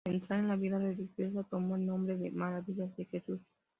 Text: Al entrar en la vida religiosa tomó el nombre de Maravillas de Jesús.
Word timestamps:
Al 0.07 0.15
entrar 0.15 0.39
en 0.39 0.47
la 0.47 0.55
vida 0.55 0.79
religiosa 0.79 1.45
tomó 1.47 1.75
el 1.75 1.85
nombre 1.85 2.17
de 2.17 2.31
Maravillas 2.31 2.97
de 2.97 3.05
Jesús. 3.05 3.39